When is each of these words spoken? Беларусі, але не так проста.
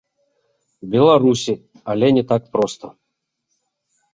Беларусі, 0.95 1.53
але 1.95 2.07
не 2.17 2.23
так 2.33 2.43
проста. 2.57 2.85